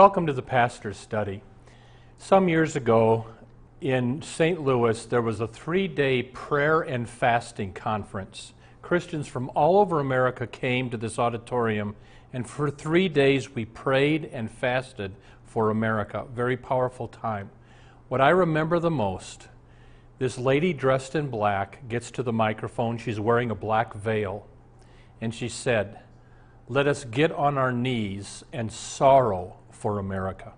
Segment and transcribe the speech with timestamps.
[0.00, 1.42] Welcome to the Pastor's Study.
[2.16, 3.26] Some years ago
[3.82, 4.58] in St.
[4.58, 8.54] Louis, there was a three day prayer and fasting conference.
[8.80, 11.96] Christians from all over America came to this auditorium,
[12.32, 16.24] and for three days we prayed and fasted for America.
[16.34, 17.50] Very powerful time.
[18.08, 19.48] What I remember the most
[20.18, 22.96] this lady dressed in black gets to the microphone.
[22.96, 24.46] She's wearing a black veil,
[25.20, 26.00] and she said,
[26.70, 30.52] Let us get on our knees and sorrow for America.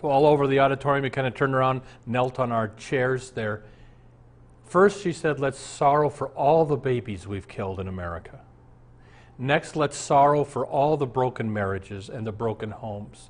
[0.00, 3.62] So, all over the auditorium, we kind of turned around, knelt on our chairs there.
[4.64, 8.40] First, she said, Let's sorrow for all the babies we've killed in America.
[9.38, 13.28] Next, let's sorrow for all the broken marriages and the broken homes.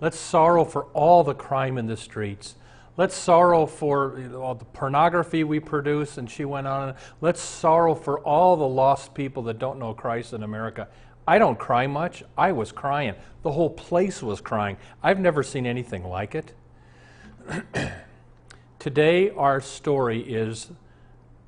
[0.00, 2.54] Let's sorrow for all the crime in the streets.
[2.96, 6.18] Let's sorrow for all the pornography we produce.
[6.18, 6.94] And she went on.
[7.20, 10.88] Let's sorrow for all the lost people that don't know Christ in America.
[11.26, 12.24] I don't cry much.
[12.36, 13.14] I was crying.
[13.42, 14.76] The whole place was crying.
[15.02, 16.52] I've never seen anything like it.
[18.78, 20.70] Today, our story is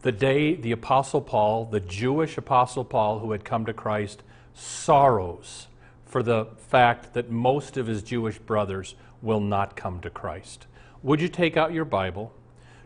[0.03, 4.23] the day the Apostle Paul, the Jewish Apostle Paul who had come to Christ,
[4.55, 5.67] sorrows
[6.05, 10.67] for the fact that most of his Jewish brothers will not come to Christ.
[11.03, 12.33] Would you take out your Bible,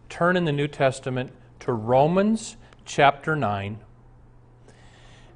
[0.08, 3.80] turn in the New Testament to Romans chapter 9,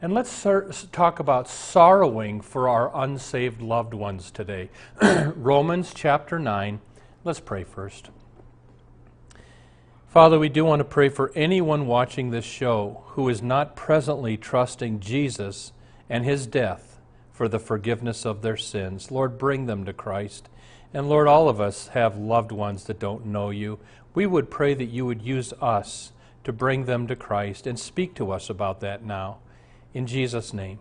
[0.03, 0.45] and let's
[0.91, 4.69] talk about sorrowing for our unsaved loved ones today.
[5.36, 6.80] Romans chapter 9.
[7.23, 8.11] Let's pray first.
[10.08, 14.36] Father, we do want to pray for anyone watching this show who is not presently
[14.36, 15.73] trusting Jesus
[16.11, 16.98] and his death
[17.30, 19.12] for the forgiveness of their sins.
[19.12, 20.48] Lord, bring them to Christ.
[20.92, 23.79] And Lord, all of us have loved ones that don't know you.
[24.14, 26.11] We would pray that you would use us
[26.42, 29.39] to bring them to Christ and speak to us about that now.
[29.95, 30.79] In Jesus' name,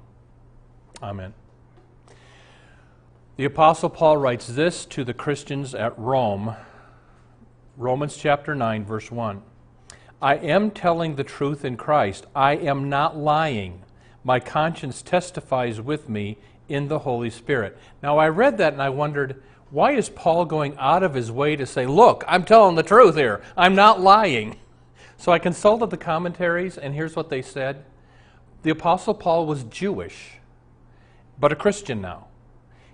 [1.03, 1.33] amen.
[3.35, 6.55] The Apostle Paul writes this to the Christians at Rome,
[7.75, 9.41] Romans chapter 9, verse 1.
[10.21, 12.25] I am telling the truth in Christ.
[12.35, 13.81] I am not lying.
[14.23, 16.37] My conscience testifies with me
[16.69, 17.77] in the Holy Spirit.
[18.03, 19.41] Now, I read that and I wondered,
[19.71, 23.15] why is Paul going out of his way to say, Look, I'm telling the truth
[23.15, 23.41] here.
[23.57, 24.57] I'm not lying.
[25.17, 27.83] So I consulted the commentaries, and here's what they said
[28.63, 30.39] the Apostle Paul was Jewish,
[31.39, 32.27] but a Christian now.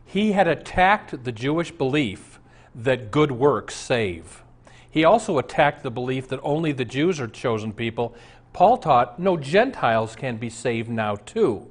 [0.05, 2.39] He had attacked the Jewish belief
[2.73, 4.43] that good works save.
[4.89, 8.15] He also attacked the belief that only the Jews are chosen people.
[8.53, 11.69] Paul taught no Gentiles can be saved now too.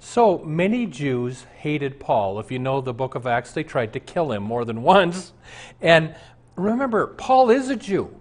[0.00, 2.40] So many Jews hated Paul.
[2.40, 5.32] If you know the book of Acts, they tried to kill him more than once.
[5.80, 6.16] And
[6.56, 8.14] remember, Paul is a Jew,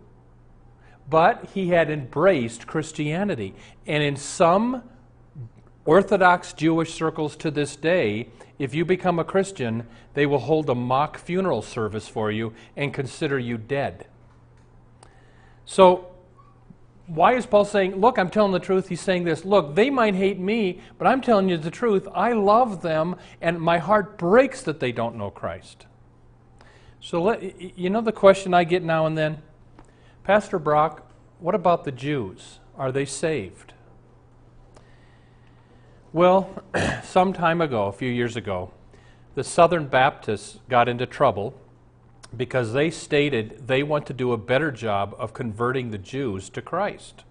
[1.09, 3.55] but he had embraced Christianity.
[3.87, 4.83] And in some
[5.85, 10.75] Orthodox Jewish circles to this day, if you become a Christian, they will hold a
[10.75, 14.05] mock funeral service for you and consider you dead.
[15.65, 16.07] So,
[17.07, 18.89] why is Paul saying, Look, I'm telling the truth?
[18.89, 22.07] He's saying this Look, they might hate me, but I'm telling you the truth.
[22.13, 25.87] I love them, and my heart breaks that they don't know Christ.
[26.99, 29.41] So, let, you know the question I get now and then?
[30.23, 32.59] Pastor Brock, what about the Jews?
[32.77, 33.73] Are they saved?
[36.13, 36.61] Well,
[37.03, 38.73] some time ago, a few years ago,
[39.35, 41.53] the Southern Baptists got into trouble
[42.35, 46.61] because they stated they want to do a better job of converting the Jews to
[46.61, 47.23] Christ.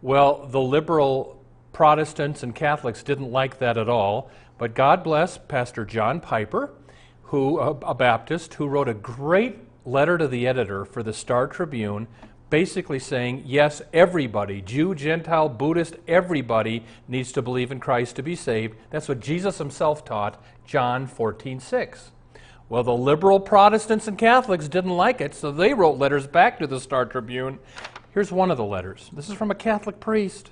[0.00, 1.40] Well, the liberal
[1.72, 4.28] Protestants and Catholics didn't like that at all,
[4.58, 6.72] but God bless Pastor John Piper,
[7.24, 12.08] who a Baptist who wrote a great letter to the editor for the Star Tribune
[12.52, 18.36] basically saying, yes, everybody, Jew, Gentile, Buddhist, everybody needs to believe in Christ to be
[18.36, 18.76] saved.
[18.90, 22.10] That's what Jesus himself taught, John 14, 6.
[22.68, 26.66] Well, the liberal Protestants and Catholics didn't like it, so they wrote letters back to
[26.66, 27.58] the Star Tribune.
[28.12, 29.08] Here's one of the letters.
[29.14, 30.50] This is from a Catholic priest.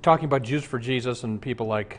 [0.00, 1.98] Talking about Jews for Jesus and people like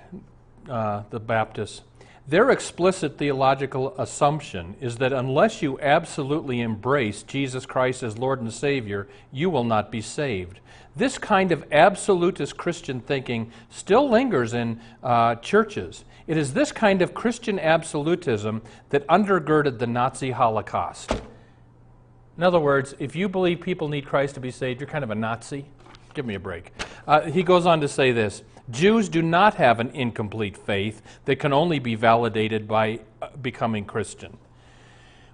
[0.70, 1.82] uh, the Baptists.
[2.28, 8.52] Their explicit theological assumption is that unless you absolutely embrace Jesus Christ as Lord and
[8.52, 10.60] Savior, you will not be saved.
[10.94, 16.04] This kind of absolutist Christian thinking still lingers in uh, churches.
[16.26, 21.22] It is this kind of Christian absolutism that undergirded the Nazi Holocaust.
[22.36, 25.12] In other words, if you believe people need Christ to be saved, you're kind of
[25.12, 25.66] a Nazi.
[26.14, 26.74] Give me a break.
[27.08, 31.38] Uh, he goes on to say this Jews do not have an incomplete faith that
[31.38, 34.38] can only be validated by uh, becoming Christian.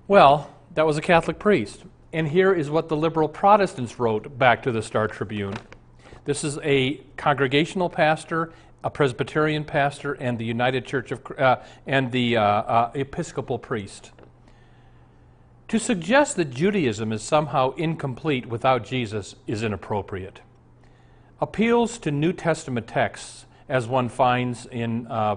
[0.07, 1.83] Well, that was a Catholic priest.
[2.11, 5.55] And here is what the liberal Protestants wrote back to the Star Tribune.
[6.25, 8.53] This is a congregational pastor,
[8.83, 11.57] a Presbyterian pastor, and the United Church of uh,
[11.87, 14.11] and the uh, uh, Episcopal priest.
[15.69, 20.41] To suggest that Judaism is somehow incomplete without Jesus is inappropriate.
[21.43, 25.35] Appeals to New Testament texts, as one finds in uh,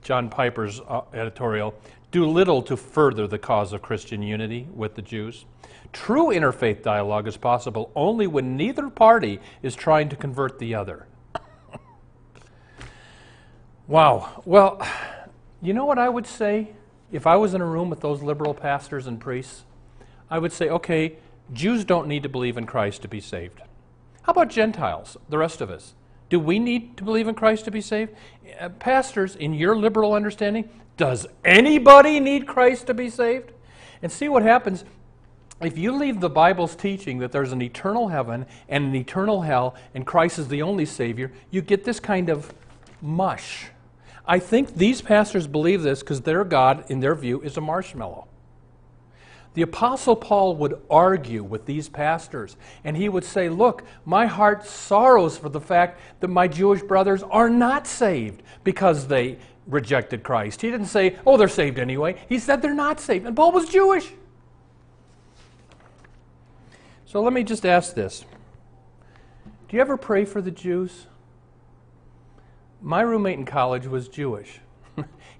[0.00, 1.74] John Piper's uh, editorial,
[2.10, 5.44] do little to further the cause of Christian unity with the Jews.
[5.92, 11.06] True interfaith dialogue is possible only when neither party is trying to convert the other.
[13.86, 14.42] wow.
[14.46, 14.80] Well,
[15.60, 16.68] you know what I would say
[17.12, 19.64] if I was in a room with those liberal pastors and priests?
[20.30, 21.18] I would say, okay,
[21.52, 23.60] Jews don't need to believe in Christ to be saved.
[24.24, 25.94] How about Gentiles, the rest of us?
[26.28, 28.12] Do we need to believe in Christ to be saved?
[28.58, 33.52] Uh, pastors, in your liberal understanding, does anybody need Christ to be saved?
[34.02, 34.84] And see what happens
[35.60, 39.74] if you leave the Bible's teaching that there's an eternal heaven and an eternal hell
[39.94, 42.52] and Christ is the only Savior, you get this kind of
[43.00, 43.66] mush.
[44.26, 48.26] I think these pastors believe this because their God, in their view, is a marshmallow.
[49.54, 54.66] The Apostle Paul would argue with these pastors, and he would say, Look, my heart
[54.66, 60.60] sorrows for the fact that my Jewish brothers are not saved because they rejected Christ.
[60.60, 62.16] He didn't say, Oh, they're saved anyway.
[62.28, 63.26] He said they're not saved.
[63.26, 64.10] And Paul was Jewish.
[67.06, 68.24] So let me just ask this
[69.68, 71.06] Do you ever pray for the Jews?
[72.82, 74.58] My roommate in college was Jewish.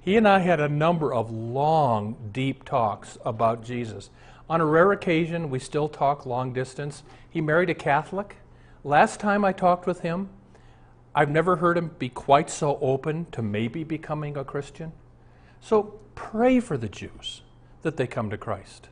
[0.04, 4.10] He and I had a number of long, deep talks about Jesus.
[4.50, 7.02] On a rare occasion, we still talk long distance.
[7.30, 8.36] He married a Catholic.
[8.84, 10.28] Last time I talked with him,
[11.14, 14.92] I've never heard him be quite so open to maybe becoming a Christian.
[15.62, 17.40] So pray for the Jews
[17.80, 18.88] that they come to Christ.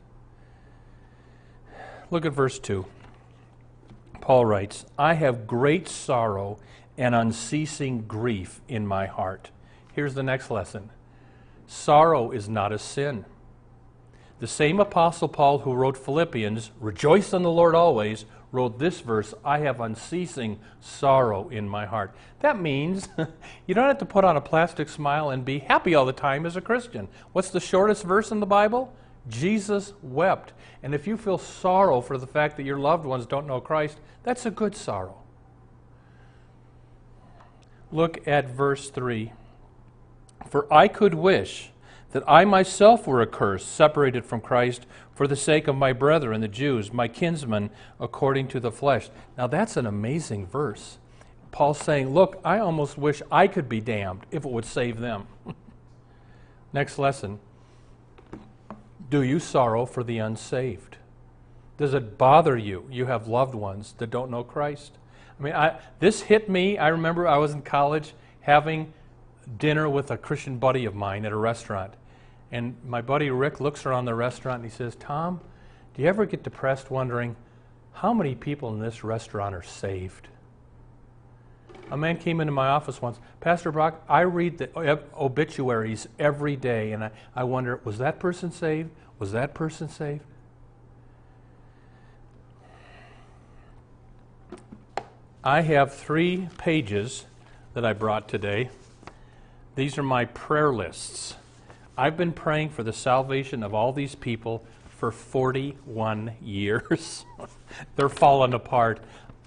[2.09, 2.87] Look at verse 2.
[4.19, 6.57] Paul writes, I have great sorrow
[6.97, 9.51] and unceasing grief in my heart.
[9.93, 10.89] Here's the next lesson
[11.67, 13.25] sorrow is not a sin.
[14.39, 19.33] The same Apostle Paul who wrote Philippians, Rejoice in the Lord always, wrote this verse,
[19.43, 22.15] I have unceasing sorrow in my heart.
[22.41, 23.07] That means
[23.67, 26.45] you don't have to put on a plastic smile and be happy all the time
[26.45, 27.07] as a Christian.
[27.31, 28.93] What's the shortest verse in the Bible?
[29.27, 30.53] Jesus wept.
[30.83, 33.99] And if you feel sorrow for the fact that your loved ones don't know Christ,
[34.23, 35.17] that's a good sorrow.
[37.91, 39.31] Look at verse 3.
[40.49, 41.71] For I could wish
[42.11, 44.85] that I myself were accursed, separated from Christ,
[45.15, 47.69] for the sake of my brethren, the Jews, my kinsmen,
[47.99, 49.09] according to the flesh.
[49.37, 50.97] Now that's an amazing verse.
[51.51, 55.27] Paul's saying, Look, I almost wish I could be damned if it would save them.
[56.73, 57.39] Next lesson.
[59.09, 60.97] Do you sorrow for the unsaved?
[61.77, 62.87] Does it bother you?
[62.91, 64.93] You have loved ones that don't know Christ.
[65.39, 66.77] I mean, I, this hit me.
[66.77, 68.93] I remember I was in college having
[69.57, 71.93] dinner with a Christian buddy of mine at a restaurant.
[72.51, 75.41] And my buddy Rick looks around the restaurant and he says, Tom,
[75.93, 77.35] do you ever get depressed wondering
[77.93, 80.27] how many people in this restaurant are saved?
[81.91, 86.91] A man came into my office once, Pastor Brock, I read the obituaries every day,
[86.91, 88.89] and I, I wonder, was that person saved?
[89.19, 90.21] Was that person saved?
[95.43, 97.25] I have three pages
[97.73, 98.69] that I brought today.
[99.75, 101.35] These are my prayer lists.
[101.97, 104.63] I've been praying for the salvation of all these people
[104.97, 107.25] for 41 years.
[107.95, 108.99] They're falling apart.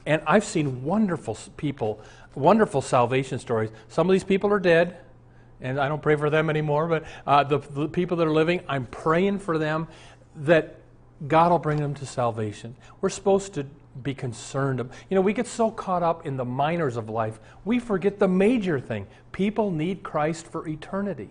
[0.04, 2.00] And I've seen wonderful people,
[2.34, 3.70] wonderful salvation stories.
[3.88, 4.98] Some of these people are dead
[5.60, 8.60] and I don't pray for them anymore, but uh, the, the people that are living,
[8.68, 9.88] I'm praying for them
[10.36, 10.76] that
[11.26, 12.76] God will bring them to salvation.
[13.00, 13.66] We're supposed to
[14.02, 14.78] be concerned.
[15.08, 18.28] You know, we get so caught up in the minors of life, we forget the
[18.28, 19.06] major thing.
[19.32, 21.30] People need Christ for eternity.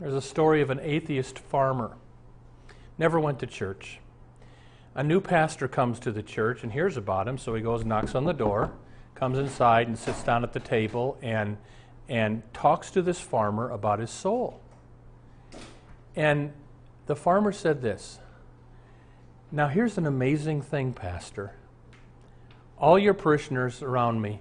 [0.00, 1.96] There's a story of an atheist farmer.
[2.98, 3.98] Never went to church.
[4.94, 8.14] A new pastor comes to the church and hears about him, so he goes knocks
[8.14, 8.72] on the door
[9.18, 11.56] comes inside and sits down at the table and
[12.08, 14.60] and talks to this farmer about his soul.
[16.16, 16.52] And
[17.06, 18.20] the farmer said this
[19.50, 21.54] Now, here's an amazing thing, Pastor.
[22.76, 24.40] All your parishioners around me,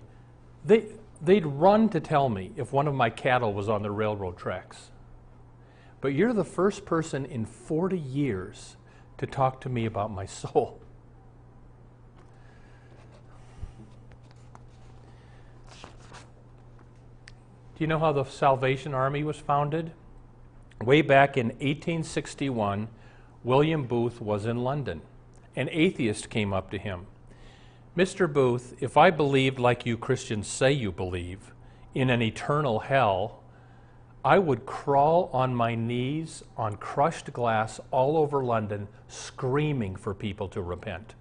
[0.65, 0.85] they,
[1.21, 4.91] they'd run to tell me if one of my cattle was on the railroad tracks.
[6.01, 8.75] But you're the first person in 40 years
[9.17, 10.79] to talk to me about my soul.
[17.77, 19.91] Do you know how the Salvation Army was founded?
[20.81, 22.87] Way back in 1861,
[23.43, 25.01] William Booth was in London.
[25.55, 27.07] An atheist came up to him.
[27.95, 28.31] Mr.
[28.31, 31.51] Booth, if I believed like you Christians say you believe,
[31.95, 33.41] in an eternal hell,
[34.23, 40.47] I would crawl on my knees on crushed glass all over London, screaming for people
[40.49, 41.15] to repent.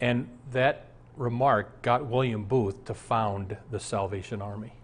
[0.00, 4.74] And that remark got William Booth to found the Salvation Army.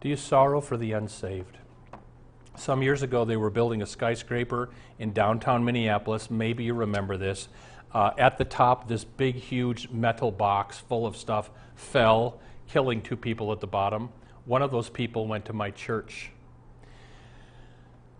[0.00, 1.58] Do you sorrow for the unsaved?
[2.58, 6.28] Some years ago, they were building a skyscraper in downtown Minneapolis.
[6.28, 7.48] Maybe you remember this.
[7.94, 13.16] Uh, at the top, this big, huge metal box full of stuff fell, killing two
[13.16, 14.08] people at the bottom.
[14.44, 16.32] One of those people went to my church.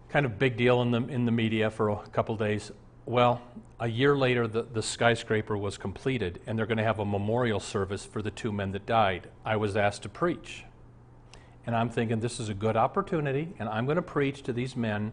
[0.08, 2.70] Kind of big deal in the, in the media for a couple days.
[3.06, 3.42] Well,
[3.80, 7.58] a year later, the, the skyscraper was completed, and they're going to have a memorial
[7.58, 9.30] service for the two men that died.
[9.44, 10.64] I was asked to preach.
[11.66, 14.74] And I'm thinking, this is a good opportunity, and I'm going to preach to these
[14.74, 15.12] men.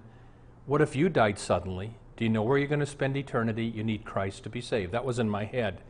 [0.66, 1.96] What if you died suddenly?
[2.18, 3.66] Do you know where you're going to spend eternity?
[3.66, 4.94] You need Christ to be saved.
[4.94, 5.82] That was in my head.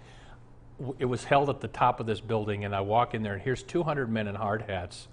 [0.98, 3.42] It was held at the top of this building, and I walk in there, and
[3.42, 5.08] here's 200 men in hard hats.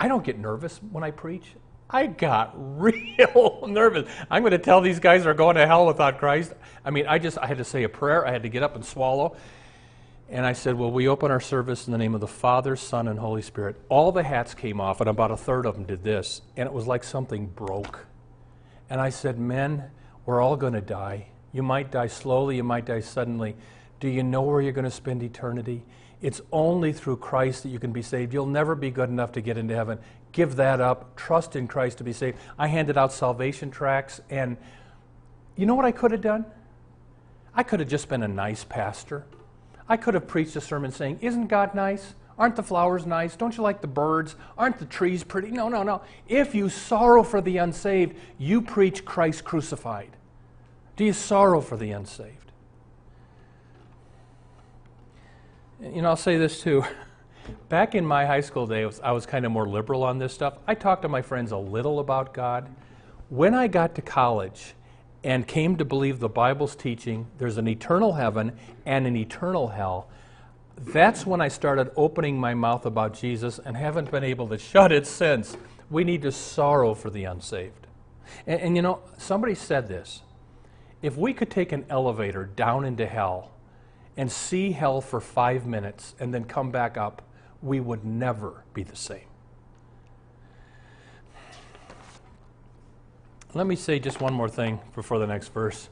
[0.00, 1.54] I don't get nervous when I preach.
[1.90, 4.10] I got real nervous.
[4.30, 6.52] I'm going to tell these guys they're going to hell without Christ.
[6.84, 8.26] I mean, I just I had to say a prayer.
[8.26, 9.36] I had to get up and swallow.
[10.28, 13.08] And I said, Well, we open our service in the name of the Father, Son,
[13.08, 13.76] and Holy Spirit.
[13.88, 16.42] All the hats came off, and about a third of them did this.
[16.56, 18.06] And it was like something broke.
[18.90, 19.84] And I said, Men,
[20.26, 21.28] we're all going to die.
[21.52, 23.56] You might die slowly, you might die suddenly.
[24.00, 25.82] Do you know where you're going to spend eternity?
[26.20, 28.34] It's only through Christ that you can be saved.
[28.34, 29.98] You'll never be good enough to get into heaven
[30.32, 32.38] give that up, trust in Christ to be saved.
[32.58, 34.56] I handed out salvation tracts, and
[35.56, 36.44] you know what I could have done?
[37.54, 39.24] I could have just been a nice pastor.
[39.88, 42.14] I could have preached a sermon saying, Isn't God nice?
[42.38, 43.34] Aren't the flowers nice?
[43.34, 44.36] Don't you like the birds?
[44.56, 45.50] Aren't the trees pretty?
[45.50, 46.02] No, no, no.
[46.28, 50.10] If you sorrow for the unsaved, you preach Christ crucified.
[50.96, 52.52] Do you sorrow for the unsaved?
[55.80, 56.84] You know, I'll say this too.
[57.68, 60.58] Back in my high school days, I was kind of more liberal on this stuff.
[60.66, 62.68] I talked to my friends a little about God.
[63.30, 64.74] When I got to college
[65.24, 68.52] and came to believe the Bible's teaching there's an eternal heaven
[68.86, 70.08] and an eternal hell,
[70.76, 74.92] that's when I started opening my mouth about Jesus and haven't been able to shut
[74.92, 75.56] it since.
[75.90, 77.86] We need to sorrow for the unsaved.
[78.46, 80.22] And, and you know, somebody said this
[81.02, 83.52] if we could take an elevator down into hell
[84.16, 87.22] and see hell for five minutes and then come back up,
[87.62, 89.27] we would never be the same.
[93.58, 95.88] Let me say just one more thing before the next verse.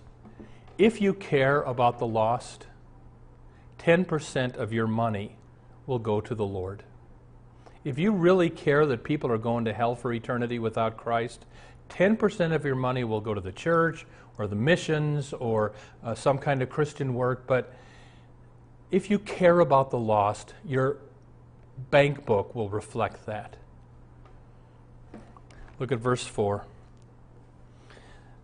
[0.79, 2.69] If you care about the lost,
[3.81, 5.35] 10% of your money
[5.85, 6.85] will go to the Lord.
[7.83, 11.45] If you really care that people are going to hell for eternity without Christ,
[11.89, 14.07] 10% of your money will go to the church
[14.39, 15.73] or the missions or
[16.05, 17.49] uh, some kind of Christian work.
[17.49, 17.75] But
[18.93, 20.99] if you care about the lost, your
[21.91, 23.57] bank book will reflect that.
[25.81, 26.65] Look at verse 4.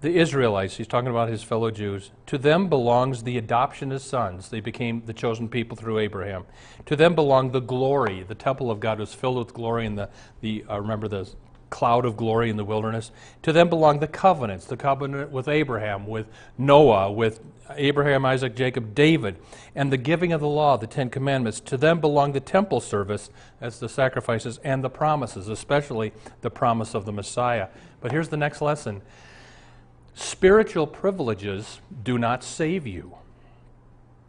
[0.03, 4.49] The Israelites, he's talking about his fellow Jews, to them belongs the adoption as sons.
[4.49, 6.45] They became the chosen people through Abraham.
[6.87, 8.25] To them belong the glory.
[8.25, 11.29] The temple of God was filled with glory, and the, the uh, remember the
[11.71, 13.13] cloud of glory in the wilderness.
[13.43, 16.27] To them belong the covenants, the covenant with Abraham, with
[16.59, 17.39] Noah, with
[17.71, 19.37] Abraham, Isaac, Jacob, David,
[19.77, 21.61] and the giving of the law, the Ten Commandments.
[21.61, 23.31] To them belong the temple service,
[23.61, 27.69] as the sacrifices, and the promises, especially the promise of the Messiah.
[28.01, 29.01] But here's the next lesson
[30.15, 33.17] spiritual privileges do not save you.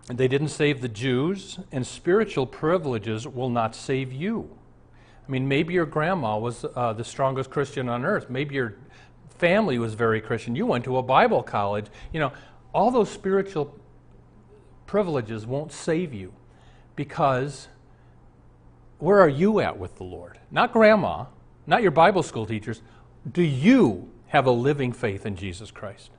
[0.08, 4.50] They didn't save the Jews, and spiritual privileges will not save you.
[5.28, 8.30] I mean, maybe your grandma was uh, the strongest Christian on earth.
[8.30, 8.76] Maybe your
[9.38, 10.56] family was very Christian.
[10.56, 11.86] You went to a Bible college.
[12.12, 12.34] You know,
[12.74, 13.78] all those spiritual
[14.86, 16.34] privileges won't save you
[16.96, 17.70] because
[19.00, 20.40] where are you at with the Lord?
[20.52, 21.26] Not grandma,
[21.66, 22.82] not your Bible school teachers.
[23.32, 26.10] Do you have a living faith in Jesus Christ?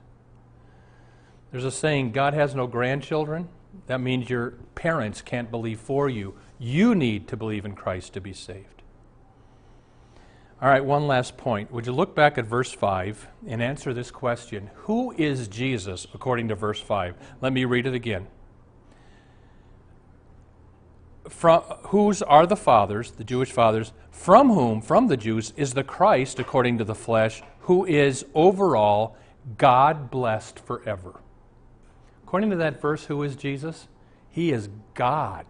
[1.51, 3.49] There's a saying God has no grandchildren,
[3.87, 6.33] That means your parents can't believe for you.
[6.57, 8.81] You need to believe in Christ to be saved.
[10.61, 11.71] All right, one last point.
[11.71, 16.47] Would you look back at verse 5 and answer this question Who is Jesus according
[16.47, 17.15] to verse 5?
[17.41, 18.27] Let me read it again.
[21.27, 25.83] From, whose are the fathers, the Jewish fathers, from whom, from the Jews, is the
[25.83, 29.17] Christ according to the flesh, who is overall
[29.57, 31.19] God blessed forever.
[32.23, 33.87] According to that verse, who is Jesus?
[34.29, 35.45] He is God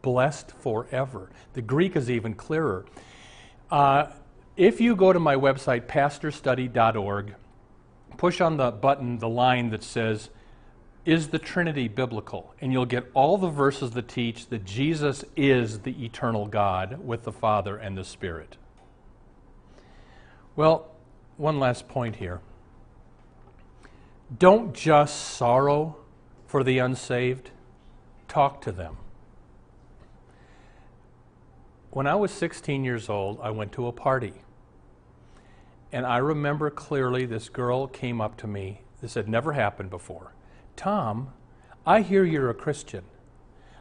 [0.00, 1.30] blessed forever.
[1.54, 2.86] The Greek is even clearer.
[3.72, 4.06] Uh,
[4.56, 7.34] if you go to my website, pastorstudy.org,
[8.16, 10.30] push on the button, the line that says,
[11.04, 12.54] Is the Trinity biblical?
[12.60, 17.24] And you'll get all the verses that teach that Jesus is the eternal God with
[17.24, 18.56] the Father and the Spirit.
[20.54, 20.92] Well,
[21.38, 22.40] one last point here.
[24.36, 25.96] Don't just sorrow
[26.46, 27.50] for the unsaved,
[28.26, 28.96] talk to them.
[31.90, 34.34] When I was 16 years old, I went to a party.
[35.90, 38.82] And I remember clearly this girl came up to me.
[39.00, 40.34] This had never happened before.
[40.76, 41.32] Tom,
[41.86, 43.04] I hear you're a Christian.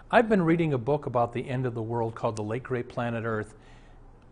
[0.09, 2.87] I've been reading a book about the end of the world called The Late Great
[2.87, 3.55] Planet Earth.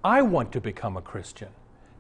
[0.04, 1.50] I want to become a Christian.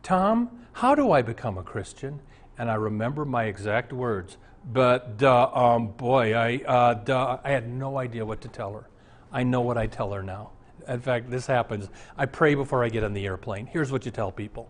[0.05, 2.21] Tom, how do I become a Christian?
[2.59, 4.38] And I remember my exact words.
[4.63, 8.88] But, uh, um, boy, I, uh, duh, I had no idea what to tell her.
[9.31, 10.51] I know what I tell her now.
[10.88, 11.89] In fact, this happens.
[12.15, 13.65] I pray before I get on the airplane.
[13.65, 14.69] Here's what you tell people.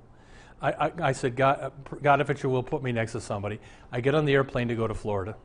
[0.61, 1.69] I, I, I said, God, uh,
[2.01, 3.59] God, if it's your will, put me next to somebody.
[3.91, 5.35] I get on the airplane to go to Florida,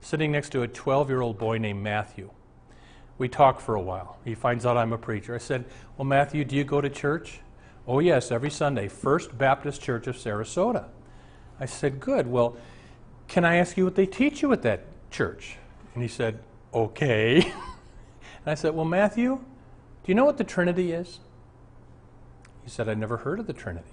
[0.00, 2.32] sitting next to a 12 year old boy named Matthew.
[3.18, 4.18] We talk for a while.
[4.24, 5.32] He finds out I'm a preacher.
[5.32, 5.64] I said,
[5.96, 7.40] Well, Matthew, do you go to church?
[7.86, 8.88] Oh, yes, every Sunday.
[8.88, 10.86] First Baptist Church of Sarasota.
[11.60, 12.26] I said, Good.
[12.26, 12.56] Well,
[13.28, 15.56] can I ask you what they teach you at that church?
[15.94, 16.40] And he said,
[16.74, 17.36] Okay.
[17.42, 17.52] and
[18.46, 21.20] I said, Well, Matthew, do you know what the Trinity is?
[22.64, 23.90] He said, I'd never heard of the Trinity.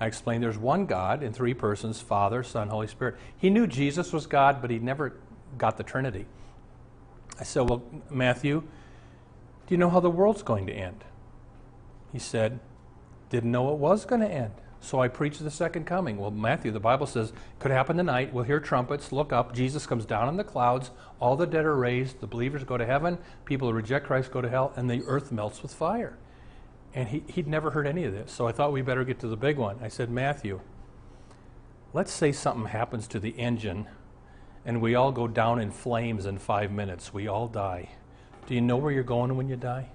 [0.00, 3.16] I explained there's one God in three persons Father, Son, Holy Spirit.
[3.36, 5.14] He knew Jesus was God, but he never
[5.56, 6.26] got the Trinity.
[7.38, 8.62] I said, Well, Matthew,
[9.66, 11.04] do you know how the world's going to end?
[12.12, 12.58] He said,
[13.32, 14.52] Didn't know it was going to end.
[14.80, 16.18] So I preached the second coming.
[16.18, 18.32] Well, Matthew, the Bible says, could happen tonight.
[18.32, 19.54] We'll hear trumpets, look up.
[19.54, 20.90] Jesus comes down in the clouds.
[21.20, 22.20] All the dead are raised.
[22.20, 23.18] The believers go to heaven.
[23.44, 26.16] People who reject Christ go to hell, and the earth melts with fire.
[26.94, 28.30] And he, he'd never heard any of this.
[28.30, 29.78] So I thought we better get to the big one.
[29.82, 30.60] I said, Matthew,
[31.92, 33.88] let's say something happens to the engine
[34.64, 37.12] and we all go down in flames in five minutes.
[37.12, 37.90] We all die.
[38.46, 39.88] Do you know where you're going when you die?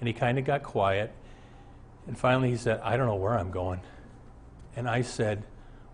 [0.00, 1.12] And he kind of got quiet.
[2.06, 3.80] And finally he said, I don't know where I'm going.
[4.76, 5.44] And I said,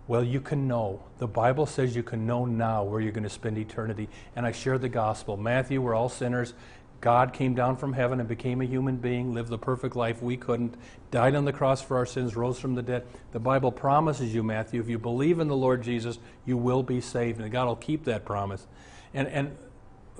[0.06, 1.02] Well, you can know.
[1.18, 4.08] The Bible says you can know now where you're going to spend eternity.
[4.36, 5.36] And I shared the gospel.
[5.36, 6.54] Matthew, we're all sinners.
[7.00, 10.36] God came down from heaven and became a human being, lived the perfect life we
[10.36, 10.74] couldn't,
[11.12, 13.06] died on the cross for our sins, rose from the dead.
[13.30, 17.00] The Bible promises you, Matthew, if you believe in the Lord Jesus, you will be
[17.00, 18.66] saved, and God will keep that promise.
[19.14, 19.56] And, and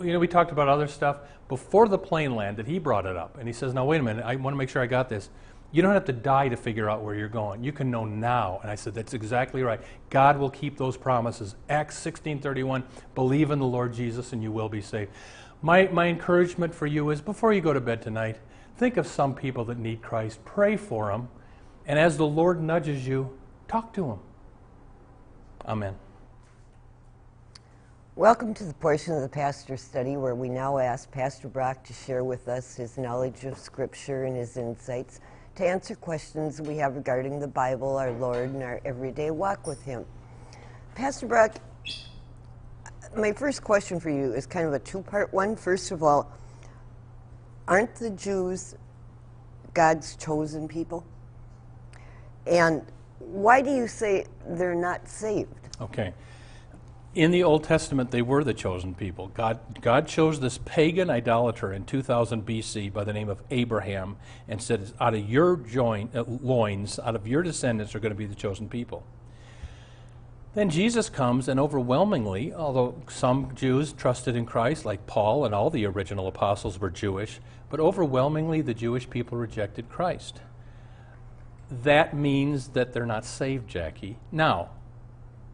[0.00, 1.18] you know, we talked about other stuff.
[1.48, 3.38] Before the plane landed, he brought it up.
[3.38, 5.30] And he says, Now, wait a minute, I want to make sure I got this.
[5.70, 7.62] You don't have to die to figure out where you're going.
[7.62, 8.58] You can know now.
[8.62, 9.80] And I said, That's exactly right.
[10.08, 11.56] God will keep those promises.
[11.68, 15.10] Acts 16:31, believe in the Lord Jesus and you will be saved.
[15.60, 18.38] My, my encouragement for you is before you go to bed tonight,
[18.76, 20.42] think of some people that need Christ.
[20.44, 21.28] Pray for them.
[21.84, 24.18] And as the Lord nudges you, talk to them.
[25.66, 25.96] Amen.
[28.14, 31.92] Welcome to the portion of the pastor study where we now ask Pastor Brock to
[31.92, 35.20] share with us his knowledge of Scripture and his insights
[35.58, 39.82] to answer questions we have regarding the Bible, our Lord, and our everyday walk with
[39.82, 40.06] Him.
[40.94, 41.56] Pastor Brock,
[43.16, 45.56] my first question for you is kind of a two part one.
[45.56, 46.30] First of all,
[47.66, 48.76] aren't the Jews
[49.74, 51.04] God's chosen people?
[52.46, 52.86] And
[53.18, 55.76] why do you say they're not saved?
[55.80, 56.14] Okay.
[57.18, 59.26] In the Old Testament, they were the chosen people.
[59.34, 64.62] God, God chose this pagan idolater in 2000 BC by the name of Abraham and
[64.62, 68.26] said, Out of your joint, uh, loins, out of your descendants are going to be
[68.26, 69.02] the chosen people.
[70.54, 75.70] Then Jesus comes, and overwhelmingly, although some Jews trusted in Christ, like Paul and all
[75.70, 80.40] the original apostles were Jewish, but overwhelmingly the Jewish people rejected Christ.
[81.68, 84.18] That means that they're not saved, Jackie.
[84.30, 84.70] Now,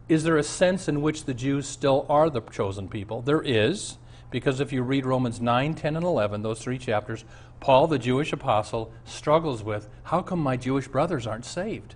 [0.08, 3.22] is there a sense in which the Jews still are the chosen people?
[3.22, 3.98] There is,
[4.30, 7.24] because if you read Romans 9, 10, and 11, those three chapters,
[7.60, 11.94] Paul, the Jewish apostle, struggles with how come my Jewish brothers aren't saved?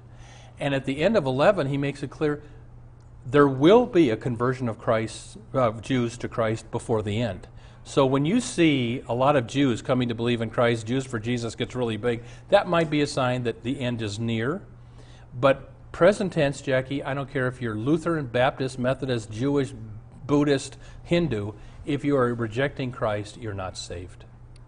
[0.58, 2.42] And at the end of 11, he makes it clear
[3.26, 7.46] there will be a conversion of Christ, of Jews to Christ before the end.
[7.84, 11.18] So when you see a lot of Jews coming to believe in Christ, Jews for
[11.18, 14.62] Jesus gets really big, that might be a sign that the end is near.
[15.38, 19.72] But present tense, Jackie, I don't care if you're Lutheran, Baptist, Methodist, Jewish,
[20.26, 21.52] Buddhist, Hindu,
[21.86, 24.24] if you are rejecting Christ, you're not saved.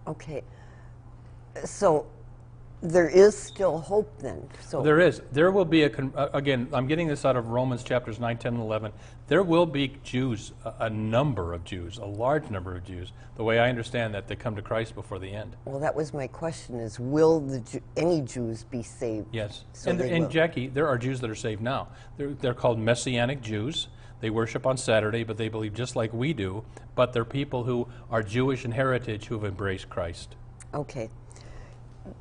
[0.06, 0.42] Okay.
[1.64, 2.06] So
[2.82, 4.48] there is still hope then.
[4.66, 5.20] So There is.
[5.32, 8.54] There will be a, con- again, I'm getting this out of Romans chapters 9, 10,
[8.54, 8.92] and 11.
[9.28, 13.44] There will be Jews, a, a number of Jews, a large number of Jews, the
[13.44, 15.56] way I understand that, they come to Christ before the end.
[15.64, 19.28] well, that was my question: is will the Ju- any Jews be saved?
[19.32, 19.64] Yes.
[19.72, 20.30] So and, and.
[20.30, 21.88] Jackie, there are Jews that are saved now.
[22.16, 23.88] They're, they're called Messianic Jews.
[24.20, 26.64] They worship on Saturday, but they believe just like we do.
[26.94, 30.36] But they're people who are Jewish in heritage who have embraced Christ.
[30.74, 31.10] Okay.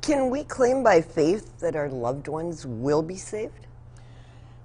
[0.01, 3.67] Can we claim by faith that our loved ones will be saved?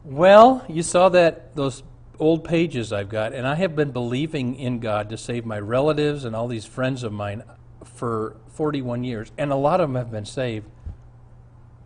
[0.05, 1.83] Well, you saw that those
[2.19, 6.25] old pages I've got, and I have been believing in God to save my relatives
[6.25, 7.43] and all these friends of mine
[7.85, 10.67] for 41 years, and a lot of them have been saved.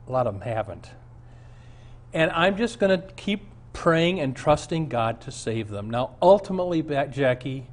[0.06, 0.90] A lot of them haven't.
[2.12, 5.90] And I'm just going to keep praying and trusting God to save them.
[5.90, 7.66] Now, ultimately, Jackie,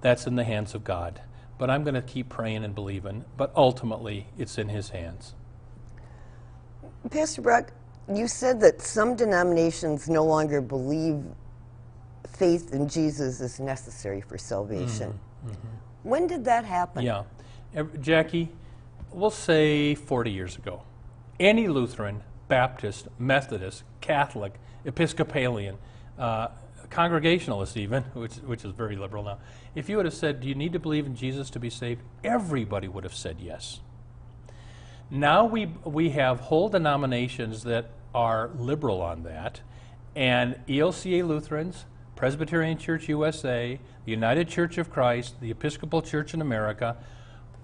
[0.00, 1.20] that's in the hands of God.
[1.58, 3.24] But I'm going to keep praying and believing.
[3.36, 5.34] But ultimately, it's in His hands.
[7.10, 7.72] Pastor Brock,
[8.12, 11.22] you said that some denominations no longer believe
[12.26, 15.18] faith in Jesus is necessary for salvation.
[16.02, 17.04] When did that happen?
[17.04, 17.24] Yeah.
[18.00, 18.50] Jackie,
[19.12, 20.82] we'll say 40 years ago,
[21.40, 25.76] any Lutheran, Baptist, Methodist, Catholic, Episcopalian,
[26.18, 26.48] uh,
[26.90, 29.38] Congregationalist, even, which, which is very liberal now,
[29.74, 32.02] if you would have said, Do you need to believe in Jesus to be saved?
[32.24, 33.80] Everybody would have said yes.
[35.10, 39.60] Now we, we have whole denominations that are liberal on that,
[40.16, 41.84] and ELCA Lutherans,
[42.16, 46.96] Presbyterian Church USA, the United Church of Christ, the Episcopal Church in America.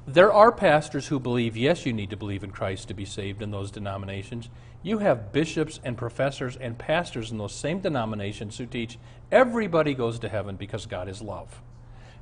[0.07, 3.41] There are pastors who believe, yes, you need to believe in Christ to be saved
[3.41, 4.51] in those denominations.
[4.83, 8.99] You have bishops and professors and pastors in those same denominations who teach
[9.31, 11.63] everybody goes to heaven because God is love.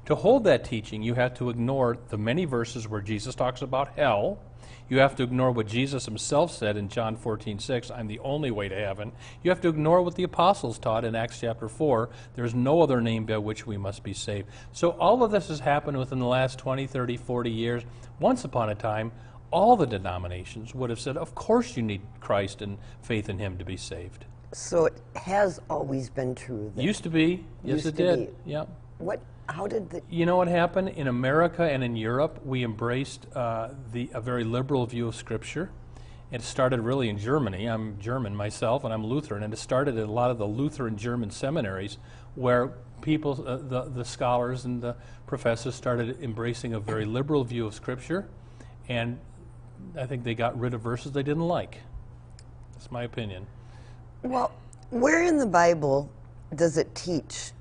[0.07, 3.97] To hold that teaching, you have to ignore the many verses where Jesus talks about
[3.97, 4.39] hell.
[4.89, 8.51] You have to ignore what Jesus himself said in John 14, 6, I'm the only
[8.51, 9.13] way to heaven.
[9.43, 13.01] You have to ignore what the apostles taught in Acts chapter 4, there's no other
[13.01, 14.49] name by which we must be saved.
[14.73, 17.85] So all of this has happened within the last 20, 30, 40 years.
[18.19, 19.13] Once upon a time,
[19.53, 23.59] all the denominations would have said, Of course you need Christ and faith in him
[23.59, 24.25] to be saved.
[24.53, 26.73] So it has always been true.
[26.75, 28.19] That Used to be, yes, it did.
[28.45, 28.51] be.
[28.51, 28.69] Yep.
[29.01, 29.21] What?
[29.49, 30.03] How did the?
[30.11, 32.39] You know what happened in America and in Europe?
[32.45, 35.71] We embraced uh, the a very liberal view of Scripture.
[36.31, 37.67] It started really in Germany.
[37.67, 40.97] I'm German myself, and I'm Lutheran, and it started at a lot of the Lutheran
[40.97, 41.97] German seminaries,
[42.35, 44.95] where people, uh, the the scholars and the
[45.27, 48.29] professors, started embracing a very liberal view of Scripture,
[48.89, 49.19] and
[49.99, 51.79] I think they got rid of verses they didn't like.
[52.75, 53.47] That's my opinion.
[54.23, 54.53] Well,
[54.91, 56.11] where in the Bible
[56.55, 57.53] does it teach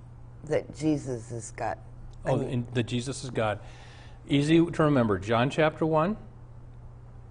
[0.45, 1.77] that Jesus is God?
[2.25, 3.59] I Oh, mean, that Jesus is God.
[4.27, 5.17] Easy to remember.
[5.17, 6.17] John chapter 1,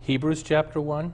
[0.01, 1.13] Hebrews chapter 1,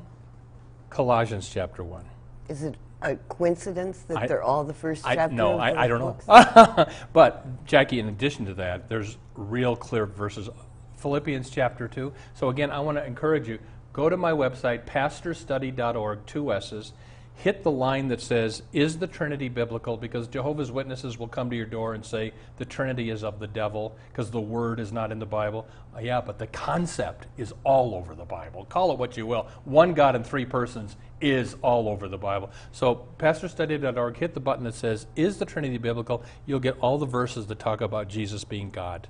[0.90, 2.04] Colossians chapter 1.
[2.48, 5.34] is it a coincidence that I- they're all the first I, chapter?
[5.34, 6.26] no, I, I don't books?
[6.26, 6.86] know.
[7.12, 10.48] but, Jackie, in addition to that, there's real clear verses.
[10.96, 12.12] Philippians chapter 2.
[12.34, 13.58] So, again, I want to encourage you
[13.92, 16.92] go to my website, pastorstudy.org, two S's.
[17.36, 19.96] Hit the line that says, Is the Trinity biblical?
[19.96, 23.46] Because Jehovah's Witnesses will come to your door and say, The Trinity is of the
[23.46, 25.66] devil because the word is not in the Bible.
[25.94, 28.64] Uh, yeah, but the concept is all over the Bible.
[28.66, 29.48] Call it what you will.
[29.64, 32.50] One God in three persons is all over the Bible.
[32.72, 36.24] So, pastorstudy.org, hit the button that says, Is the Trinity biblical?
[36.46, 39.08] You'll get all the verses that talk about Jesus being God.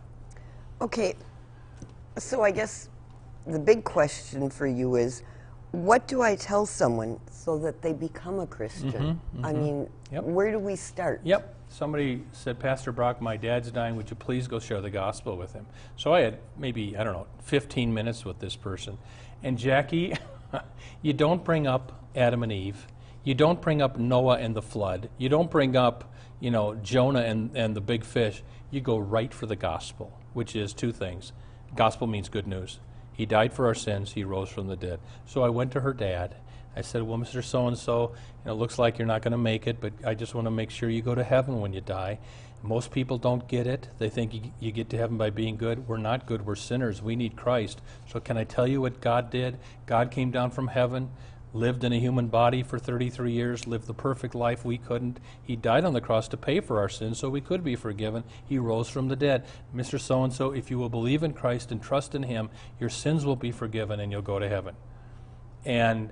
[0.80, 1.14] Okay,
[2.18, 2.88] so I guess
[3.46, 5.22] the big question for you is
[5.74, 8.92] what do I tell someone so that they become a Christian?
[8.92, 9.44] Mm-hmm, mm-hmm.
[9.44, 10.24] I mean, Yep.
[10.24, 11.20] where do we start?
[11.24, 11.54] Yep.
[11.68, 13.96] Somebody said, Pastor Brock, my dad's dying.
[13.96, 15.66] Would you please go share the gospel with him?
[15.96, 18.96] So I had maybe, I don't know, 15 minutes with this person.
[19.42, 20.14] And Jackie,
[21.02, 22.86] you don't bring up Adam and Eve.
[23.24, 25.08] You don't bring up Noah and the flood.
[25.18, 28.42] You don't bring up, you know, Jonah and, and the big fish.
[28.70, 31.32] You go right for the gospel, which is two things.
[31.74, 32.78] Gospel means good news.
[33.14, 34.12] He died for our sins.
[34.12, 35.00] He rose from the dead.
[35.26, 36.34] So I went to her dad.
[36.76, 37.42] I said, "Well, Mr.
[37.42, 38.12] So and So,
[38.44, 40.70] it looks like you're not going to make it, but I just want to make
[40.70, 42.18] sure you go to heaven when you die."
[42.64, 43.88] Most people don't get it.
[43.98, 45.86] They think you, you get to heaven by being good.
[45.86, 46.46] We're not good.
[46.46, 47.02] We're sinners.
[47.02, 47.82] We need Christ.
[48.08, 49.58] So can I tell you what God did?
[49.84, 51.10] God came down from heaven,
[51.54, 55.18] lived in a human body for 33 years, lived the perfect life we couldn't.
[55.42, 58.24] He died on the cross to pay for our sins so we could be forgiven.
[58.44, 59.46] He rose from the dead.
[59.74, 59.98] Mr.
[59.98, 63.24] So and so, if you will believe in Christ and trust in Him, your sins
[63.24, 64.76] will be forgiven and you'll go to heaven.
[65.64, 66.10] And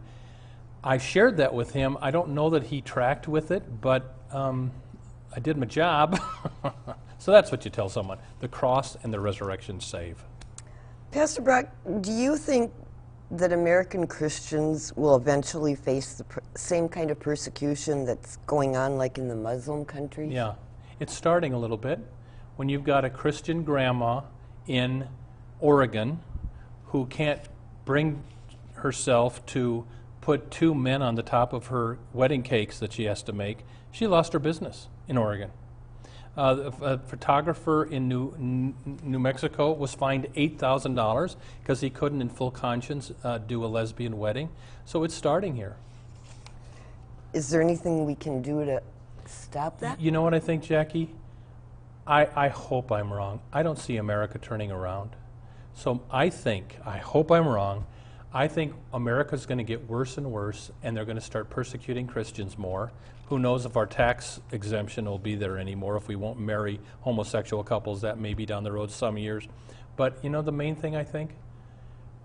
[0.85, 1.97] I shared that with him.
[2.01, 4.73] I don't know that he tracked with it, but um,
[5.35, 6.19] I did my job.
[7.19, 10.25] so that's what you tell someone the cross and the resurrection save.
[11.13, 11.69] Pastor Brock,
[12.01, 12.73] do you think
[13.33, 19.17] that American Christians will eventually face the same kind of persecution that's going on like
[19.17, 20.31] in the Muslim countries?
[20.31, 20.55] Yeah,
[21.01, 21.99] it's starting a little bit.
[22.57, 24.21] When you've got a Christian grandma
[24.67, 25.09] in
[25.61, 26.21] Oregon
[26.89, 27.41] who can't
[27.87, 28.23] bring
[28.75, 29.87] herself to
[30.21, 33.61] put two men on the top of her wedding cakes that she has to make,
[33.91, 35.51] she lost her business in Oregon.
[36.35, 38.35] Uh, a photographer in New,
[39.03, 44.19] New Mexico was fined $8,000 because he couldn't, in full conscience, uh, do a lesbian
[44.19, 44.49] wedding.
[44.87, 45.77] So it's starting here.
[47.35, 48.83] Is there anything we can do to
[49.27, 50.01] stop that?
[50.01, 51.11] You know what I think, Jackie?
[52.07, 53.41] I, I hope I'm wrong.
[53.53, 55.11] I don't see America turning around.
[55.75, 57.87] So I think, I hope I'm wrong,
[58.35, 62.07] I think America's going to get worse and worse, and they're going to start persecuting
[62.07, 62.91] Christians more.
[63.27, 67.63] Who knows if our tax exemption will be there anymore, if we won't marry homosexual
[67.63, 69.47] couples, that may be down the road some years.
[69.97, 71.33] But you know, the main thing I think?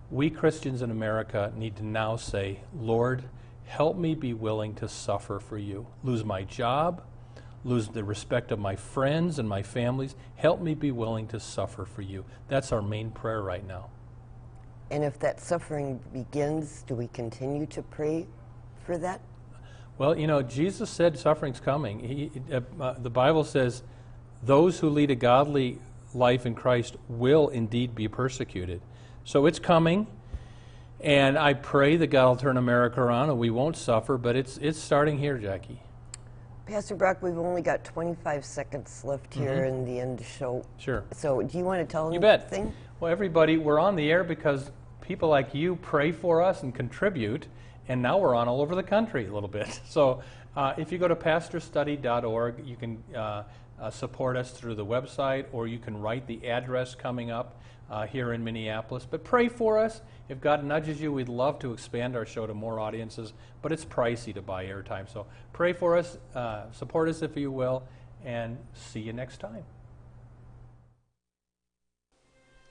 [0.10, 3.26] We Christians in America need to now say, Lord,
[3.66, 5.88] help me be willing to suffer for you.
[6.04, 7.02] Lose my job,
[7.66, 10.16] lose the respect of my friends and my families.
[10.38, 12.24] Help me be willing to suffer for you.
[12.48, 13.90] That's our main prayer right now.
[14.90, 18.26] And if that suffering begins, do we continue to pray
[18.86, 19.22] for that?
[19.98, 22.00] Well, you know, Jesus said suffering's coming.
[22.00, 23.84] He, uh, uh, the Bible says
[24.44, 25.80] those who lead a godly
[26.14, 28.82] life in Christ will indeed be persecuted.
[29.24, 30.08] So it's coming.
[31.02, 34.58] And I pray that God will turn America around and we won't suffer, but it's,
[34.58, 35.80] it's starting here, Jackie.
[36.66, 39.76] Pastor Brock, we've only got 25 seconds left here mm-hmm.
[39.76, 40.66] in the end of the show.
[40.78, 41.06] Sure.
[41.14, 42.66] So, do you want to tell you anything?
[42.66, 42.74] Bet.
[43.00, 47.46] Well, everybody, we're on the air because people like you pray for us and contribute,
[47.88, 49.80] and now we're on all over the country a little bit.
[49.88, 50.24] So
[50.56, 53.44] uh, if you go to pastorstudy.org, you can uh,
[53.80, 58.08] uh, support us through the website, or you can write the address coming up uh,
[58.08, 59.06] here in Minneapolis.
[59.08, 60.02] But pray for us.
[60.28, 63.86] If God nudges you, we'd love to expand our show to more audiences, but it's
[63.86, 65.08] pricey to buy airtime.
[65.08, 67.84] So pray for us, uh, support us if you will,
[68.26, 69.64] and see you next time.